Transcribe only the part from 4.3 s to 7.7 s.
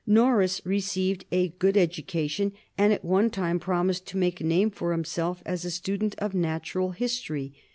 a name for himself as a student of natural history.